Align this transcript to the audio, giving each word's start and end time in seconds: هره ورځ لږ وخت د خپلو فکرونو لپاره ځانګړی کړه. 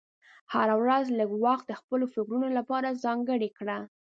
هره 0.53 0.75
ورځ 0.81 1.05
لږ 1.19 1.29
وخت 1.45 1.65
د 1.69 1.73
خپلو 1.81 2.05
فکرونو 2.13 2.47
لپاره 2.57 2.99
ځانګړی 3.03 3.49
کړه. 3.57 3.77